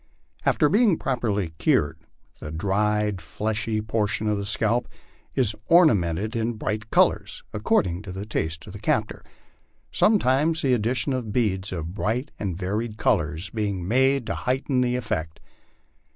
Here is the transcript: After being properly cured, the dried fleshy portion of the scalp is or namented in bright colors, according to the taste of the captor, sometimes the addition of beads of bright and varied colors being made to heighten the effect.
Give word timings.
After 0.47 0.67
being 0.67 0.97
properly 0.97 1.49
cured, 1.59 1.99
the 2.39 2.49
dried 2.49 3.21
fleshy 3.21 3.81
portion 3.83 4.27
of 4.27 4.39
the 4.39 4.47
scalp 4.47 4.87
is 5.35 5.55
or 5.67 5.85
namented 5.85 6.35
in 6.35 6.53
bright 6.53 6.89
colors, 6.89 7.43
according 7.53 8.01
to 8.01 8.11
the 8.11 8.25
taste 8.25 8.65
of 8.65 8.73
the 8.73 8.79
captor, 8.79 9.23
sometimes 9.91 10.63
the 10.63 10.73
addition 10.73 11.13
of 11.13 11.31
beads 11.31 11.71
of 11.71 11.93
bright 11.93 12.31
and 12.39 12.57
varied 12.57 12.97
colors 12.97 13.51
being 13.51 13.87
made 13.87 14.25
to 14.25 14.33
heighten 14.33 14.81
the 14.81 14.95
effect. 14.95 15.39